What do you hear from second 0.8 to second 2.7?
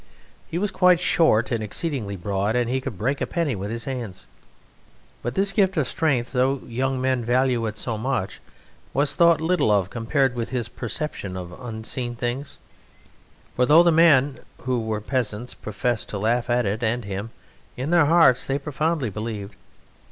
short and exceedingly broad, and